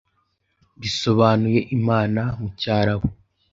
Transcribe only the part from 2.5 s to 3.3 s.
cyarabu,